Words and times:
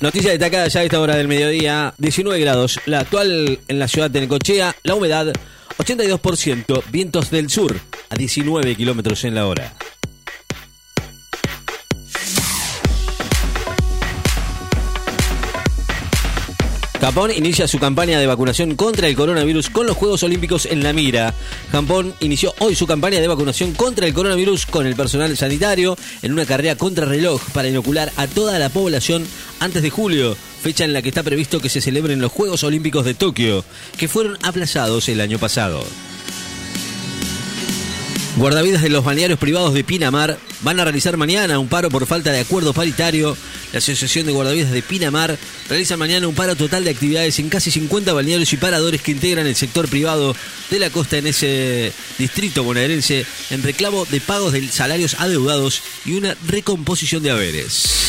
Noticia 0.00 0.30
destacada 0.30 0.68
ya 0.68 0.78
a 0.78 0.84
esta 0.84 1.00
hora 1.00 1.16
del 1.16 1.26
mediodía, 1.26 1.92
19 1.98 2.38
grados, 2.38 2.78
la 2.86 3.00
actual 3.00 3.58
en 3.66 3.78
la 3.80 3.88
ciudad 3.88 4.08
de 4.08 4.20
Necochea, 4.20 4.76
la 4.84 4.94
humedad 4.94 5.32
82%, 5.76 6.84
vientos 6.92 7.32
del 7.32 7.50
sur 7.50 7.76
a 8.08 8.14
19 8.14 8.76
kilómetros 8.76 9.24
en 9.24 9.34
la 9.34 9.48
hora. 9.48 9.74
Japón 17.00 17.30
inicia 17.34 17.68
su 17.68 17.78
campaña 17.78 18.18
de 18.18 18.26
vacunación 18.26 18.74
contra 18.74 19.06
el 19.06 19.14
coronavirus 19.14 19.70
con 19.70 19.86
los 19.86 19.96
Juegos 19.96 20.24
Olímpicos 20.24 20.66
en 20.66 20.82
la 20.82 20.92
mira. 20.92 21.32
Japón 21.70 22.12
inició 22.20 22.54
hoy 22.58 22.74
su 22.74 22.88
campaña 22.88 23.20
de 23.20 23.28
vacunación 23.28 23.72
contra 23.72 24.06
el 24.06 24.14
coronavirus 24.14 24.66
con 24.66 24.84
el 24.84 24.96
personal 24.96 25.36
sanitario 25.36 25.96
en 26.22 26.32
una 26.32 26.44
carrera 26.44 26.74
contra 26.74 27.04
reloj 27.06 27.40
para 27.52 27.68
inocular 27.68 28.10
a 28.16 28.26
toda 28.26 28.58
la 28.58 28.68
población 28.68 29.26
antes 29.60 29.82
de 29.82 29.90
julio, 29.90 30.36
fecha 30.62 30.84
en 30.84 30.92
la 30.92 31.02
que 31.02 31.08
está 31.08 31.22
previsto 31.22 31.60
que 31.60 31.68
se 31.68 31.80
celebren 31.80 32.20
los 32.20 32.32
Juegos 32.32 32.64
Olímpicos 32.64 33.04
de 33.04 33.14
Tokio, 33.14 33.64
que 33.96 34.08
fueron 34.08 34.38
aplazados 34.42 35.08
el 35.08 35.20
año 35.20 35.38
pasado. 35.38 35.84
Guardavidas 38.38 38.82
de 38.82 38.88
los 38.88 39.04
balnearios 39.04 39.38
privados 39.38 39.74
de 39.74 39.82
Pinamar 39.82 40.38
van 40.60 40.78
a 40.78 40.84
realizar 40.84 41.16
mañana 41.16 41.58
un 41.58 41.66
paro 41.66 41.90
por 41.90 42.06
falta 42.06 42.30
de 42.30 42.38
acuerdo 42.38 42.72
paritario. 42.72 43.36
La 43.72 43.78
Asociación 43.78 44.26
de 44.26 44.32
Guardavidas 44.32 44.70
de 44.70 44.80
Pinamar 44.80 45.36
realiza 45.68 45.96
mañana 45.96 46.28
un 46.28 46.36
paro 46.36 46.54
total 46.54 46.84
de 46.84 46.90
actividades 46.90 47.38
en 47.40 47.48
casi 47.48 47.72
50 47.72 48.12
balnearios 48.12 48.52
y 48.52 48.56
paradores 48.56 49.02
que 49.02 49.10
integran 49.10 49.48
el 49.48 49.56
sector 49.56 49.88
privado 49.88 50.36
de 50.70 50.78
la 50.78 50.90
costa 50.90 51.18
en 51.18 51.26
ese 51.26 51.92
distrito 52.16 52.62
bonaerense 52.62 53.26
en 53.50 53.62
reclamo 53.64 54.06
de 54.06 54.20
pagos 54.20 54.52
de 54.52 54.68
salarios 54.68 55.16
adeudados 55.18 55.82
y 56.04 56.14
una 56.14 56.36
recomposición 56.46 57.24
de 57.24 57.32
haberes. 57.32 58.07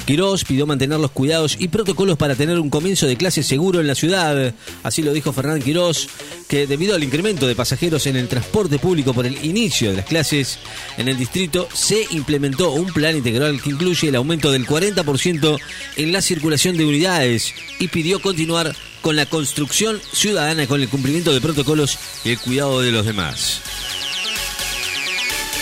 Quirós 0.09 0.43
pidió 0.43 0.65
mantener 0.67 0.99
los 0.99 1.11
cuidados 1.11 1.55
y 1.59 1.69
protocolos 1.69 2.17
para 2.17 2.35
tener 2.35 2.59
un 2.59 2.71
comienzo 2.71 3.07
de 3.07 3.19
clase 3.19 3.43
seguro 3.43 3.79
en 3.79 3.87
la 3.87 3.95
ciudad. 3.95 4.55
Así 4.83 5.03
lo 5.03 5.13
dijo 5.13 5.35
Fernán 5.35 5.61
Quirós, 5.61 6.09
que 6.49 6.67
debido 6.67 6.95
al 6.95 7.05
incremento 7.05 7.47
de 7.47 7.55
pasajeros 7.55 8.07
en 8.07 8.17
el 8.17 8.27
transporte 8.27 8.79
público 8.79 9.13
por 9.13 9.27
el 9.27 9.45
inicio 9.45 9.91
de 9.91 9.99
las 9.99 10.07
clases 10.07 10.61
en 10.97 11.09
el 11.09 11.19
distrito, 11.19 11.69
se 11.75 12.07
implementó 12.13 12.73
un 12.73 12.87
plan 12.87 13.19
integral 13.19 13.61
que 13.61 13.69
incluye 13.69 14.09
el 14.09 14.15
aumento 14.15 14.51
del 14.51 14.67
40% 14.67 15.61
en 15.97 16.13
la 16.13 16.23
circulación 16.23 16.79
de 16.79 16.87
unidades 16.87 17.53
y 17.79 17.89
pidió 17.89 18.23
continuar 18.23 18.75
con 19.03 19.15
la 19.15 19.27
construcción 19.27 20.01
ciudadana 20.15 20.67
con 20.67 20.81
el 20.81 20.89
cumplimiento 20.89 21.35
de 21.35 21.43
protocolos 21.43 21.99
y 22.25 22.31
el 22.31 22.39
cuidado 22.39 22.81
de 22.81 22.93
los 22.93 23.05
demás. 23.05 23.61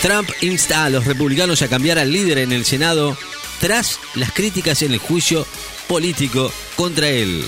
Trump 0.01 0.29
insta 0.39 0.85
a 0.85 0.89
los 0.89 1.03
republicanos 1.03 1.61
a 1.63 1.67
cambiar 1.67 1.99
al 1.99 2.13
líder 2.13 2.37
en 2.37 2.53
el 2.53 2.63
Senado 2.63 3.17
tras 3.59 3.99
las 4.15 4.31
críticas 4.31 4.81
en 4.81 4.93
el 4.93 4.99
juicio 4.99 5.45
político 5.87 6.51
contra 6.75 7.09
él. 7.09 7.43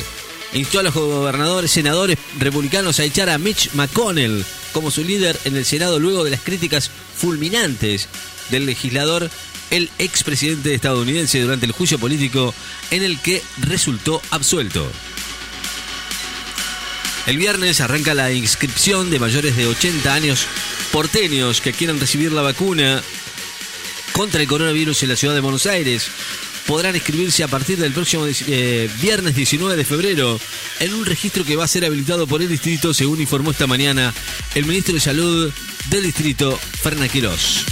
Instó 0.54 0.80
a 0.80 0.84
los 0.84 0.94
gobernadores, 0.94 1.72
senadores 1.72 2.18
republicanos 2.40 3.00
a 3.00 3.04
echar 3.04 3.30
a 3.30 3.38
Mitch 3.38 3.72
McConnell 3.74 4.44
como 4.74 4.92
su 4.92 5.04
líder 5.04 5.40
en 5.46 5.56
el 5.56 5.66
Senado 5.66 6.00
luego 6.00 6.24
de 6.24 6.32
las 6.32 6.42
críticas 6.42 6.90
fulminantes 7.16 8.08
del 8.50 8.66
legislador, 8.66 9.30
el 9.70 9.90
expresidente 10.00 10.74
estadounidense 10.74 11.42
durante 11.42 11.66
el 11.66 11.72
juicio 11.72 12.00
político 12.00 12.54
en 12.90 13.04
el 13.04 13.20
que 13.20 13.44
resultó 13.62 14.22
absuelto. 14.32 14.90
El 17.28 17.38
viernes 17.38 17.80
arranca 17.80 18.16
la 18.16 18.32
inscripción 18.32 19.12
de 19.12 19.20
mayores 19.20 19.56
de 19.56 19.68
80 19.68 20.14
años 20.14 20.48
porteños 20.92 21.62
que 21.62 21.74
quieran 21.74 22.00
recibir 22.00 22.32
la 22.32 22.42
vacuna 22.42 23.04
contra 24.20 24.42
el 24.42 24.50
coronavirus 24.50 25.04
en 25.04 25.10
la 25.10 25.16
ciudad 25.16 25.34
de 25.34 25.40
Buenos 25.40 25.66
Aires. 25.66 26.08
Podrán 26.68 26.94
inscribirse 26.94 27.42
a 27.42 27.48
partir 27.48 27.78
del 27.78 27.94
próximo 27.94 28.26
eh, 28.28 28.90
viernes 29.02 29.34
19 29.34 29.78
de 29.78 29.86
febrero 29.86 30.38
en 30.82 30.94
un 30.94 31.06
registro 31.06 31.46
que 31.46 31.56
va 31.56 31.64
a 31.64 31.70
ser 31.70 31.86
habilitado 31.86 32.28
por 32.28 32.42
el 32.42 32.50
distrito, 32.50 32.94
según 32.94 33.22
informó 33.22 33.52
esta 33.52 33.66
mañana 33.66 34.14
el 34.56 34.66
ministro 34.66 34.96
de 34.96 35.00
Salud 35.00 35.54
del 35.90 36.04
distrito, 36.04 36.60
Fernán 36.82 37.08
Quirós. 37.08 37.64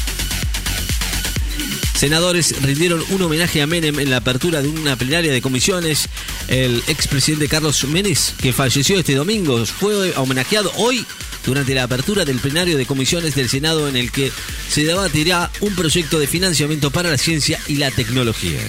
Senadores 1.97 2.61
rindieron 2.61 3.03
un 3.09 3.21
homenaje 3.23 3.61
a 3.61 3.67
Menem 3.67 3.99
en 3.99 4.09
la 4.09 4.17
apertura 4.17 4.61
de 4.61 4.69
una 4.69 4.95
plenaria 4.95 5.33
de 5.33 5.41
comisiones. 5.41 6.07
El 6.47 6.81
expresidente 6.87 7.49
Carlos 7.49 7.83
Menes, 7.83 8.35
que 8.41 8.53
falleció 8.53 8.97
este 8.97 9.15
domingo, 9.15 9.65
fue 9.65 10.15
homenajeado 10.15 10.71
hoy 10.77 11.05
durante 11.47 11.73
la 11.73 11.83
apertura 11.83 12.25
del 12.25 12.39
plenario 12.39 12.77
de 12.77 12.85
comisiones 12.85 13.33
del 13.33 13.49
Senado 13.49 13.87
en 13.87 13.95
el 13.95 14.11
que 14.11 14.31
se 14.69 14.83
debatirá 14.83 15.49
un 15.61 15.73
proyecto 15.75 16.19
de 16.19 16.27
financiamiento 16.27 16.91
para 16.91 17.09
la 17.09 17.17
ciencia 17.17 17.57
y 17.67 17.77
la 17.77 17.89
tecnología. 17.89 18.59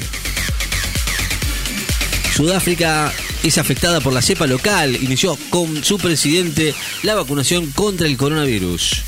Sudáfrica 2.35 3.13
es 3.43 3.59
afectada 3.59 4.01
por 4.01 4.13
la 4.13 4.23
cepa 4.23 4.47
local. 4.47 4.95
Inició 4.95 5.37
con 5.51 5.83
su 5.83 5.99
presidente 5.99 6.73
la 7.03 7.17
vacunación 7.17 7.73
contra 7.73 8.07
el 8.07 8.17
coronavirus. 8.17 9.03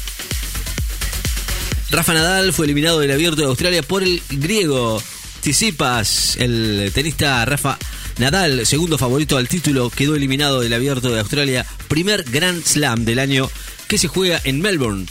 Rafa 1.92 2.12
Nadal 2.12 2.52
fue 2.52 2.66
eliminado 2.66 2.98
del 2.98 3.12
abierto 3.12 3.40
de 3.40 3.46
Australia 3.46 3.82
por 3.82 4.02
el 4.02 4.20
griego 4.30 5.00
Tsitsipas. 5.42 6.38
El 6.40 6.90
tenista 6.92 7.44
Rafa 7.44 7.78
Nadal, 8.20 8.66
segundo 8.66 8.98
favorito 8.98 9.38
al 9.38 9.48
título, 9.48 9.88
quedó 9.88 10.14
eliminado 10.14 10.60
del 10.60 10.74
abierto 10.74 11.10
de 11.10 11.20
Australia, 11.20 11.64
primer 11.88 12.22
Grand 12.24 12.62
Slam 12.62 13.06
del 13.06 13.18
año 13.18 13.50
que 13.88 13.96
se 13.96 14.08
juega 14.08 14.38
en 14.44 14.60
Melbourne. 14.60 15.06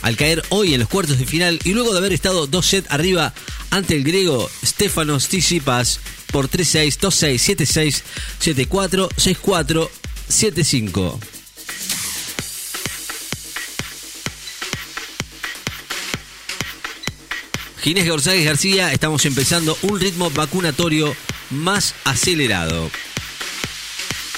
Al 0.00 0.16
caer 0.16 0.44
hoy 0.50 0.72
en 0.72 0.78
los 0.78 0.88
cuartos 0.88 1.18
de 1.18 1.26
final 1.26 1.58
y 1.64 1.72
luego 1.72 1.90
de 1.90 1.98
haber 1.98 2.12
estado 2.12 2.46
dos 2.46 2.66
sets 2.66 2.88
arriba 2.88 3.34
ante 3.70 3.96
el 3.96 4.04
griego 4.04 4.48
Stefanos 4.64 5.26
Tsitsipas 5.26 5.98
por 6.30 6.48
3-6, 6.48 7.00
2-6, 7.00 8.02
7-6, 8.40 8.68
7-4, 8.68 9.08
6-4, 9.08 9.88
7-5. 10.30 11.18
Ginés 17.80 18.08
González 18.08 18.44
García, 18.44 18.92
estamos 18.92 19.26
empezando 19.26 19.76
un 19.82 19.98
ritmo 19.98 20.30
vacunatorio 20.30 21.12
más 21.52 21.94
acelerado. 22.04 22.90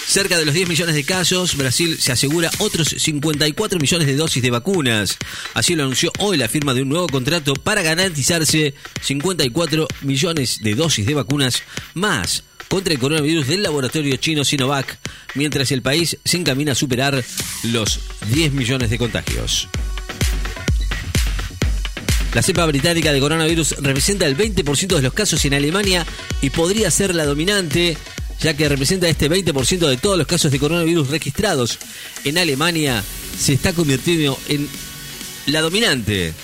Cerca 0.06 0.38
de 0.38 0.44
los 0.44 0.54
10 0.54 0.68
millones 0.68 0.94
de 0.94 1.04
casos, 1.04 1.56
Brasil 1.56 1.96
se 1.98 2.12
asegura 2.12 2.50
otros 2.58 2.88
54 2.88 3.80
millones 3.80 4.06
de 4.06 4.16
dosis 4.16 4.42
de 4.42 4.50
vacunas. 4.50 5.16
Así 5.54 5.74
lo 5.74 5.82
anunció 5.82 6.12
hoy 6.18 6.36
la 6.36 6.48
firma 6.48 6.74
de 6.74 6.82
un 6.82 6.90
nuevo 6.90 7.08
contrato 7.08 7.54
para 7.54 7.82
garantizarse 7.82 8.74
54 9.00 9.88
millones 10.02 10.60
de 10.62 10.74
dosis 10.74 11.06
de 11.06 11.14
vacunas 11.14 11.62
más 11.94 12.44
contra 12.68 12.92
el 12.92 13.00
coronavirus 13.00 13.48
del 13.48 13.62
laboratorio 13.62 14.16
chino 14.16 14.44
Sinovac, 14.44 14.98
mientras 15.34 15.72
el 15.72 15.82
país 15.82 16.18
se 16.24 16.36
encamina 16.36 16.72
a 16.72 16.76
superar 16.76 17.24
los 17.64 18.00
10 18.30 18.52
millones 18.52 18.90
de 18.90 18.98
contagios. 18.98 19.68
La 22.34 22.42
cepa 22.42 22.66
británica 22.66 23.12
de 23.12 23.20
coronavirus 23.20 23.76
representa 23.78 24.26
el 24.26 24.36
20% 24.36 24.96
de 24.96 25.02
los 25.02 25.12
casos 25.12 25.44
en 25.44 25.54
Alemania 25.54 26.04
y 26.42 26.50
podría 26.50 26.90
ser 26.90 27.14
la 27.14 27.24
dominante, 27.24 27.96
ya 28.40 28.56
que 28.56 28.68
representa 28.68 29.08
este 29.08 29.30
20% 29.30 29.88
de 29.88 29.96
todos 29.98 30.18
los 30.18 30.26
casos 30.26 30.50
de 30.50 30.58
coronavirus 30.58 31.10
registrados 31.10 31.78
en 32.24 32.36
Alemania. 32.36 33.04
Se 33.38 33.52
está 33.52 33.72
convirtiendo 33.72 34.36
en 34.48 34.68
la 35.46 35.60
dominante, 35.60 36.34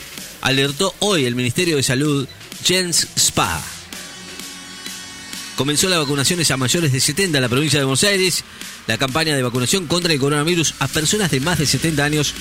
alertó 0.43 0.95
hoy 1.01 1.25
el 1.25 1.35
Ministerio 1.35 1.77
de 1.77 1.83
Salud 1.83 2.29
Jens 2.65 3.09
Spa. 3.17 3.61
Comenzó 5.57 5.89
las 5.89 5.99
vacunaciones 5.99 6.53
a 6.53 6.57
mayores 6.57 6.93
de 6.93 7.01
70 7.01 7.37
en 7.37 7.43
la 7.43 7.49
provincia 7.49 7.81
de 7.81 7.85
Buenos 7.85 8.05
Aires. 8.05 8.45
La 8.87 8.97
campaña 8.97 9.35
de 9.35 9.43
vacunación 9.43 9.87
contra 9.89 10.13
el 10.13 10.21
coronavirus 10.21 10.75
a 10.79 10.87
personas 10.87 11.33
de 11.33 11.41
más 11.41 11.59
de 11.59 11.67
70 11.67 12.05
años 12.05 12.33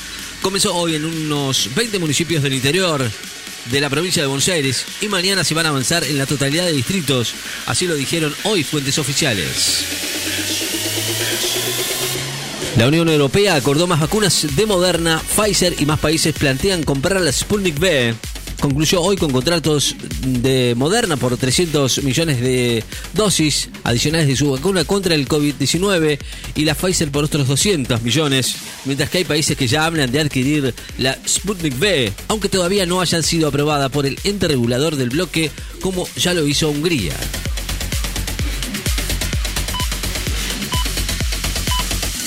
comenzó 0.41 0.75
hoy 0.75 0.95
en 0.95 1.05
unos 1.05 1.69
20 1.75 1.97
municipios 1.99 2.43
del 2.43 2.53
interior 2.53 3.09
de 3.71 3.81
la 3.81 3.89
provincia 3.89 4.21
de 4.21 4.27
Buenos 4.27 4.47
Aires 4.47 4.85
y 5.01 5.07
mañana 5.07 5.43
se 5.43 5.53
van 5.53 5.65
a 5.65 5.69
avanzar 5.69 6.03
en 6.03 6.17
la 6.17 6.25
totalidad 6.25 6.65
de 6.65 6.73
distritos. 6.73 7.33
Así 7.65 7.87
lo 7.87 7.95
dijeron 7.95 8.33
hoy 8.43 8.63
fuentes 8.63 8.97
oficiales. 8.97 9.85
La 12.77 12.87
Unión 12.87 13.09
Europea 13.09 13.55
acordó 13.55 13.87
más 13.87 13.99
vacunas 13.99 14.47
de 14.55 14.65
Moderna, 14.65 15.21
Pfizer 15.35 15.75
y 15.79 15.85
más 15.85 15.99
países 15.99 16.33
plantean 16.33 16.83
comprar 16.83 17.19
la 17.19 17.31
Sputnik 17.31 17.79
V 17.79 18.15
concluyó 18.59 19.01
hoy 19.01 19.15
con 19.15 19.31
contratos 19.31 19.95
de 20.21 20.73
Moderna 20.75 21.17
por 21.17 21.35
300 21.37 22.03
millones 22.03 22.41
de 22.41 22.83
dosis 23.13 23.69
adicionales 23.83 24.27
de 24.27 24.35
su 24.35 24.51
vacuna 24.51 24.83
contra 24.83 25.15
el 25.15 25.27
COVID-19 25.27 26.19
y 26.55 26.65
la 26.65 26.75
Pfizer 26.75 27.11
por 27.11 27.23
otros 27.23 27.47
200 27.47 28.01
millones, 28.01 28.55
mientras 28.85 29.09
que 29.09 29.19
hay 29.19 29.23
países 29.23 29.57
que 29.57 29.67
ya 29.67 29.85
hablan 29.85 30.11
de 30.11 30.19
adquirir 30.19 30.73
la 30.97 31.17
Sputnik 31.27 31.79
V, 31.79 32.13
aunque 32.27 32.49
todavía 32.49 32.85
no 32.85 33.01
hayan 33.01 33.23
sido 33.23 33.47
aprobada 33.47 33.89
por 33.89 34.05
el 34.05 34.19
ente 34.23 34.47
regulador 34.47 34.95
del 34.95 35.09
bloque 35.09 35.51
como 35.81 36.07
ya 36.15 36.33
lo 36.33 36.45
hizo 36.47 36.69
Hungría. 36.69 37.13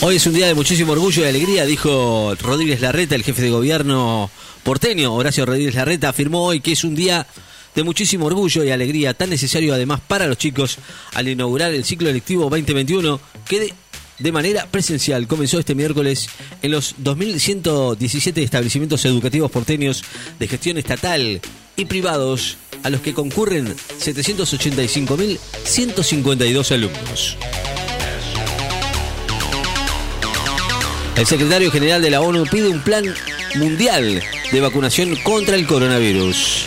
Hoy 0.04 0.16
es 0.16 0.26
un 0.26 0.34
día 0.34 0.48
de 0.48 0.54
muchísimo 0.54 0.94
orgullo 0.94 1.22
y 1.22 1.28
alegría, 1.28 1.64
dijo 1.64 2.34
Rodríguez 2.40 2.80
Larreta, 2.80 3.14
el 3.14 3.22
jefe 3.22 3.40
de 3.40 3.50
gobierno 3.50 4.28
porteño, 4.64 5.14
Horacio 5.14 5.46
Rodríguez 5.46 5.76
Larreta, 5.76 6.08
afirmó 6.08 6.44
hoy 6.44 6.60
que 6.60 6.72
es 6.72 6.82
un 6.82 6.96
día 6.96 7.24
de 7.76 7.84
muchísimo 7.84 8.26
orgullo 8.26 8.64
y 8.64 8.72
alegría, 8.72 9.14
tan 9.14 9.30
necesario 9.30 9.72
además 9.72 10.00
para 10.00 10.26
los 10.26 10.38
chicos 10.38 10.78
al 11.14 11.28
inaugurar 11.28 11.72
el 11.72 11.84
ciclo 11.84 12.10
electivo 12.10 12.50
2021 12.50 13.20
que 13.48 13.72
de, 14.18 14.32
manera 14.32 14.66
presencial 14.66 15.28
comenzó 15.28 15.60
este 15.60 15.76
miércoles 15.76 16.28
en 16.62 16.72
los 16.72 16.96
2.117 16.96 18.38
establecimientos 18.38 19.04
educativos 19.04 19.52
porteños 19.52 20.02
de 20.40 20.48
gestión 20.48 20.78
estatal 20.78 21.40
y 21.76 21.84
privados 21.84 22.56
a 22.82 22.90
los 22.90 23.02
que 23.02 23.14
concurren 23.14 23.72
785.152 24.00 26.72
alumnos. 26.72 27.36
El 31.16 31.26
secretario 31.26 31.70
general 31.70 32.00
de 32.00 32.10
la 32.10 32.22
ONU 32.22 32.44
pide 32.50 32.68
un 32.68 32.80
plan 32.80 33.04
mundial 33.56 34.22
de 34.50 34.60
vacunación 34.60 35.14
contra 35.16 35.56
el 35.56 35.66
coronavirus. 35.66 36.66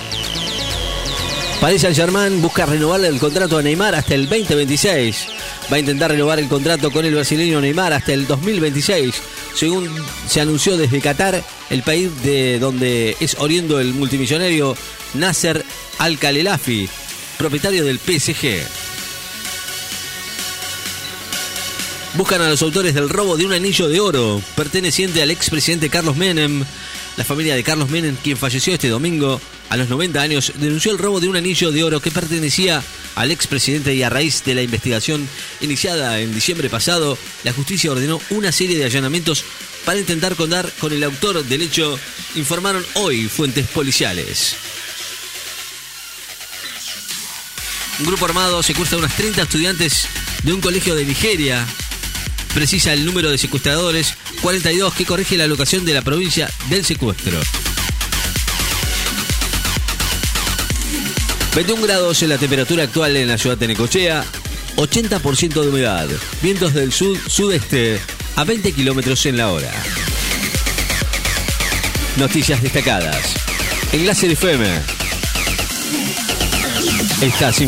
Paris 1.59 1.81
Saint-Germain 1.81 2.41
busca 2.41 2.65
renovar 2.67 3.03
el 3.03 3.17
contrato 3.17 3.57
a 3.57 3.63
Neymar 3.63 3.95
hasta 3.95 4.13
el 4.13 4.29
2026. 4.29 5.27
Va 5.71 5.77
a 5.77 5.79
intentar 5.79 6.11
renovar 6.11 6.37
el 6.37 6.47
contrato 6.47 6.91
con 6.91 7.05
el 7.05 7.15
brasileño 7.15 7.59
Neymar 7.59 7.93
hasta 7.93 8.13
el 8.13 8.27
2026, 8.27 9.15
según 9.55 9.89
se 10.27 10.41
anunció 10.41 10.77
desde 10.77 11.01
Qatar, 11.01 11.43
el 11.71 11.81
país 11.81 12.11
de 12.23 12.59
donde 12.59 13.17
es 13.19 13.37
oriendo 13.39 13.79
el 13.79 13.95
multimillonario 13.95 14.77
Nasser 15.15 15.65
Al-Khelaifi, 15.97 16.87
propietario 17.39 17.83
del 17.83 17.97
PSG. 17.99 18.84
Buscan 22.17 22.41
a 22.41 22.49
los 22.49 22.61
autores 22.61 22.93
del 22.93 23.09
robo 23.09 23.35
de 23.35 23.45
un 23.45 23.51
anillo 23.51 23.89
de 23.89 23.99
oro 23.99 24.41
perteneciente 24.55 25.21
al 25.21 25.31
expresidente 25.31 25.89
Carlos 25.89 26.15
Menem. 26.15 26.63
La 27.17 27.25
familia 27.25 27.55
de 27.55 27.63
Carlos 27.63 27.89
Menem, 27.89 28.15
quien 28.15 28.37
falleció 28.37 28.73
este 28.73 28.87
domingo 28.87 29.41
a 29.67 29.75
los 29.75 29.89
90 29.89 30.21
años, 30.21 30.53
denunció 30.55 30.93
el 30.93 30.97
robo 30.97 31.19
de 31.19 31.27
un 31.27 31.35
anillo 31.35 31.73
de 31.73 31.83
oro 31.83 31.99
que 31.99 32.11
pertenecía 32.11 32.81
al 33.15 33.31
expresidente 33.31 33.93
y 33.93 34.01
a 34.01 34.09
raíz 34.09 34.45
de 34.45 34.55
la 34.55 34.61
investigación 34.61 35.27
iniciada 35.59 36.21
en 36.21 36.33
diciembre 36.33 36.69
pasado, 36.69 37.17
la 37.43 37.51
justicia 37.51 37.91
ordenó 37.91 38.21
una 38.29 38.53
serie 38.53 38.77
de 38.77 38.85
allanamientos 38.85 39.43
para 39.83 39.99
intentar 39.99 40.37
contar 40.37 40.71
con 40.79 40.93
el 40.93 41.03
autor 41.03 41.43
del 41.43 41.63
hecho, 41.63 41.99
informaron 42.35 42.85
hoy 42.93 43.27
fuentes 43.27 43.67
policiales. 43.67 44.55
Un 47.99 48.05
grupo 48.05 48.25
armado 48.25 48.63
secuestra 48.63 48.95
a 48.97 48.99
unas 48.99 49.15
30 49.17 49.41
estudiantes 49.41 50.07
de 50.43 50.53
un 50.53 50.61
colegio 50.61 50.95
de 50.95 51.05
Nigeria 51.05 51.65
precisa 52.55 52.93
el 52.93 53.05
número 53.05 53.29
de 53.29 53.37
secuestradores 53.37 54.15
42 54.41 54.93
que 54.93 55.05
corrige 55.05 55.35
la 55.35 55.45
locación 55.45 55.83
de 55.83 55.93
la 55.93 56.01
provincia 56.01 56.49
del 56.69 56.85
secuestro. 56.85 57.37
21 61.53 61.81
grados 61.83 62.23
en 62.23 62.29
la 62.29 62.37
temperatura 62.37 62.83
actual 62.83 63.17
en 63.17 63.27
la 63.27 63.37
ciudad 63.37 63.57
de 63.57 63.67
Necochea, 63.67 64.23
80% 64.77 65.61
de 65.61 65.67
humedad, 65.67 66.07
vientos 66.41 66.73
del 66.73 66.93
sur-sudeste 66.93 67.99
a 68.37 68.45
20 68.45 68.71
kilómetros 68.71 69.25
en 69.25 69.35
la 69.35 69.51
hora. 69.51 69.71
Noticias 72.15 72.61
destacadas. 72.61 73.35
Enlace 73.91 74.27
de 74.27 74.33
FM. 74.33 74.65
Estás 77.21 77.59